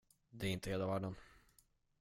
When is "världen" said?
0.87-1.15